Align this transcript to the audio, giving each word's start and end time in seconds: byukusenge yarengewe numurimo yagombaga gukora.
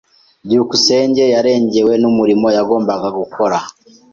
byukusenge 0.45 1.23
yarengewe 1.33 1.93
numurimo 2.01 2.47
yagombaga 2.57 3.07
gukora. 3.19 3.57